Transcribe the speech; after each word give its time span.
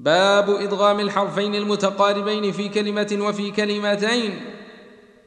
باب 0.00 0.50
إدغام 0.50 1.00
الحرفين 1.00 1.54
المتقاربين 1.54 2.52
في 2.52 2.68
كلمة 2.68 3.18
وفي 3.20 3.50
كلمتين. 3.50 4.40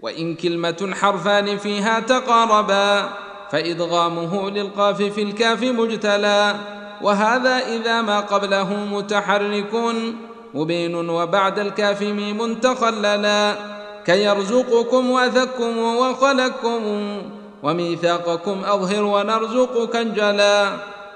وإن 0.01 0.35
كلمة 0.35 0.93
حرفان 1.01 1.57
فيها 1.57 1.99
تقاربا 1.99 3.09
فإدغامه 3.51 4.49
للقاف 4.49 5.01
في 5.01 5.21
الكاف 5.21 5.63
مجتلى. 5.63 6.55
وهذا 7.01 7.57
إذا 7.57 8.01
ما 8.01 8.19
قبله 8.19 8.73
متحرك 8.73 9.73
مبين 10.53 11.09
وبعد 11.09 11.59
الكاف 11.59 12.01
ميم 12.01 12.55
تخللا 12.55 13.55
كيرزقكم 14.05 15.11
وثكم 15.11 15.77
وخلقكم 15.77 17.21
وميثاقكم 17.63 18.61
أظهر 18.65 19.03
ونرزقك 19.03 19.95
انجلا 19.95 20.71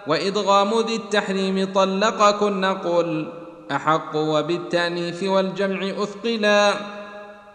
وإدغام 0.07 0.79
ذي 0.87 0.95
التحريم 0.95 1.73
طلقكن 1.75 2.65
قل 2.65 3.27
أحق 3.71 4.15
وبالتأنيث 4.15 5.23
والجمع 5.23 6.03
أثقلا 6.03 6.73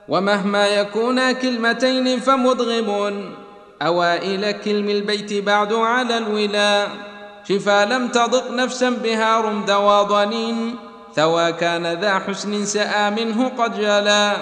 ومهما 0.08 0.68
يكونا 0.68 1.32
كلمتين 1.32 2.20
فمدغم 2.20 2.88
أوائل 3.82 4.50
كلم 4.50 4.90
البيت 4.90 5.44
بعد 5.44 5.72
على 5.72 6.18
الولا 6.18 6.86
شفا 7.48 7.84
لم 7.84 8.08
تضق 8.08 8.50
نفسا 8.50 8.90
بها 8.90 9.40
رمد 9.40 9.70
واضنين. 9.70 10.76
ثوى 11.14 11.52
كان 11.52 11.86
ذا 11.86 12.18
حسن 12.18 12.64
سآ 12.64 13.10
منه 13.10 13.48
قد 13.58 13.80
جلا 13.80 14.32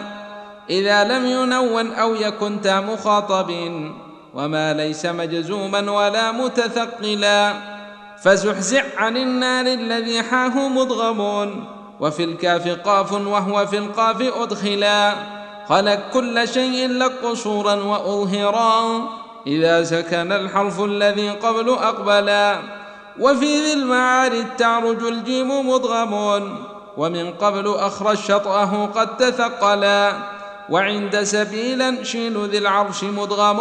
إذا 0.71 1.05
لم 1.05 1.27
ينون 1.27 1.93
أو 1.93 2.15
يكن 2.15 2.61
تا 2.61 2.81
مخاطب 2.81 3.51
وما 4.35 4.75
ليس 4.75 5.07
مجزوما 5.07 5.91
ولا 5.91 6.33
متثقلا 6.33 7.53
فزحزع 8.23 8.83
عن 8.97 9.17
النار 9.17 9.67
الذي 9.67 10.23
حاه 10.23 10.69
مضغم 10.69 11.51
وفي 12.01 12.25
الكاف 12.25 12.69
قاف 12.69 13.13
وهو 13.13 13.67
في 13.67 13.79
القاف 13.79 14.23
أدخلا. 14.43 15.15
خلق 15.69 16.01
كل 16.13 16.49
شيء 16.49 16.89
لك 16.89 17.13
قصورا 17.25 17.75
وأظهرا. 17.75 19.09
إذا 19.47 19.85
سكن 19.85 20.33
الحرف 20.33 20.81
الذي 20.81 21.31
قبل 21.31 21.69
أقبلا. 21.69 22.59
وفي 23.21 23.65
ذي 23.65 23.73
المعارج 23.73 24.45
تعرج 24.59 25.03
الجيم 25.03 25.71
مضغم 25.71 26.43
ومن 26.97 27.31
قبل 27.31 27.75
أخرج 27.79 28.17
شطأه 28.17 28.87
قد 28.95 29.17
تثقلا. 29.17 30.13
وعند 30.71 31.23
سبيلا 31.23 32.05
شين 32.05 32.45
ذي 32.45 32.59
العرش 32.59 33.05
مدغم 33.05 33.61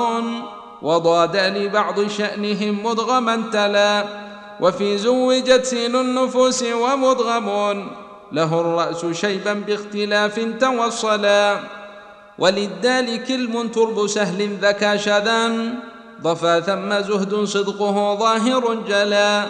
وضاد 0.82 1.38
لبعض 1.38 2.08
شأنهم 2.08 2.84
مدغما 2.84 3.44
تلا. 3.54 4.29
وفي 4.62 4.98
زوجت 4.98 5.66
سين 5.66 5.96
النفوس 5.96 6.64
ومدغم 6.64 7.88
له 8.32 8.62
الرأس 8.62 9.06
شيبا 9.06 9.54
باختلاف 9.54 10.40
توصلا. 10.60 11.60
وللدال 12.40 13.24
كلم 13.28 13.68
ترب 13.68 14.08
سهل 14.08 14.58
ذكى 14.62 14.98
شذا. 14.98 15.52
ضفا 16.22 16.60
ثم 16.60 17.00
زهد 17.00 17.44
صدقه 17.44 18.16
ظاهر 18.16 18.74
جلا. 18.88 19.46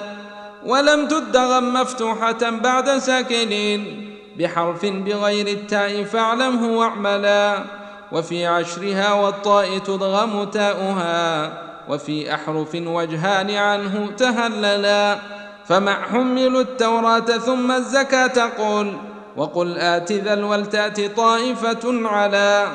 ولم 0.66 1.08
تدغم 1.08 1.74
مفتوحة 1.74 2.50
بعد 2.50 2.98
ساكنين. 2.98 4.10
بحرف 4.40 4.86
بغير 4.86 5.48
التاء 5.48 6.04
فاعلمه 6.04 6.78
واعملا. 6.78 7.64
وفي 8.12 8.46
عشرها 8.46 9.14
والطاء 9.14 9.78
تضغم 9.78 10.44
تاؤها. 10.44 11.69
وفي 11.90 12.34
أحرف 12.34 12.76
وجهان 12.76 13.52
عنه 13.52 14.12
تهللا 14.18 15.20
فمع 15.66 16.02
حمل 16.02 16.58
التوراة 16.58 17.20
ثم 17.20 17.72
الزكاة 17.72 18.50
قل 18.58 18.94
وقل 19.38 19.78
آت 19.78 20.12
ذا 20.12 20.46
والتات 20.46 21.02
طائفة 21.18 22.10
على 22.10 22.68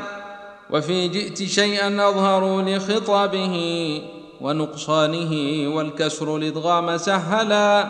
وفي 0.70 1.08
جئت 1.08 1.42
شيئا 1.42 2.08
أظهروا 2.08 2.62
لخطابه 2.62 3.56
ونقصانه 4.40 5.32
والكسر 5.76 6.36
الإدغام 6.36 6.96
سهلا 6.96 7.86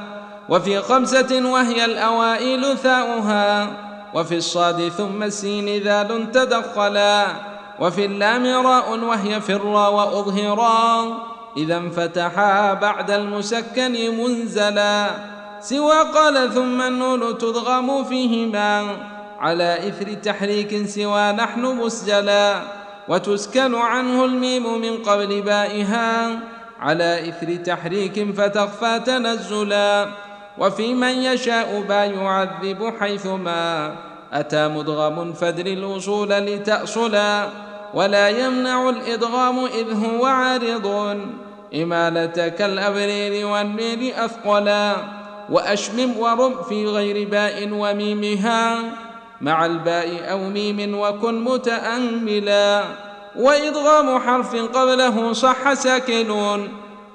وفي 0.49 0.81
خمسة 0.81 1.51
وهي 1.51 1.85
الأوائل 1.85 2.77
ثاؤها 2.77 3.69
وفي 4.15 4.37
الصاد 4.37 4.89
ثم 4.89 5.23
السين 5.23 5.83
ذال 5.83 6.33
تدخلا 6.33 7.27
وفي 7.81 8.05
اللام 8.05 8.67
راء 8.67 8.99
وهي 8.99 9.41
فرا 9.41 9.89
وأظهرا. 9.89 11.19
إذا 11.57 11.77
انفتحا 11.77 12.75
بعد 12.75 13.11
المسكن 13.11 13.93
منزلا. 13.93 15.11
سوى 15.61 16.03
قال 16.15 16.55
ثم 16.55 16.83
النون 16.83 17.39
تضغم 17.39 18.05
فيهما. 18.05 18.87
على 19.41 19.89
إثر 19.89 20.15
تحريك 20.15 20.87
سوى 20.87 21.33
نحن 21.33 21.61
مسجلا. 21.61 22.61
وتسكن 23.09 23.75
عنه 23.75 24.25
الميم 24.25 24.81
من 24.81 24.97
قبل 24.97 25.43
بائها. 25.43 26.39
على 26.81 27.29
إثر 27.29 27.55
تحريك 27.55 28.35
فتخفى 28.37 29.01
تنزلا. 29.07 30.07
وفي 30.59 30.95
من 30.95 31.09
يشاء 31.09 31.85
با 31.89 32.05
يعذب 32.05 32.93
حيثما. 33.01 33.95
أتى 34.33 34.69
مدغم 34.69 35.33
فدر 35.33 35.67
الوصول 35.67 36.29
لتأصلا. 36.29 37.64
ولا 37.95 38.29
يمنع 38.29 38.89
الإدغام 38.89 39.65
إذ 39.65 40.07
هو 40.07 40.27
عارض. 40.27 41.19
إمالة 41.75 42.49
كالأبرير 42.49 43.47
والنير 43.47 44.25
أثقلا 44.25 44.97
وأشمم 45.51 46.19
ورم 46.19 46.63
في 46.69 46.87
غير 46.87 47.29
باء 47.29 47.69
وميمها. 47.73 48.79
مع 49.41 49.67
الباء 49.67 50.31
أو 50.31 50.39
ميم 50.39 50.99
وكن 50.99 51.45
متأملا. 51.45 52.83
وإدغام 53.37 54.19
حرف 54.19 54.57
قبله 54.57 55.33
صح 55.33 55.75
ساكنون 55.75 56.69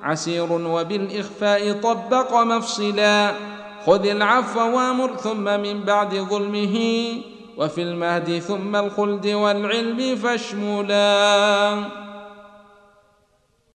عسير 0.03 0.51
وبالإخفاء 0.51 1.71
طبق 1.71 2.35
مفصلا. 2.35 3.31
خذ 3.85 4.07
العفو 4.07 4.59
وامر 4.59 5.15
ثم 5.15 5.43
من 5.43 5.79
بعد 5.79 6.15
ظلمه. 6.15 6.77
وفي 7.59 7.81
المهد 7.81 8.39
ثم 8.39 8.75
الخلد 8.75 9.27
والعلم 9.27 10.15
فاشملا 10.15 11.75